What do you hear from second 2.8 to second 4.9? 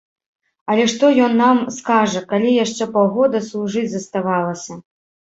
паўгода служыць заставалася.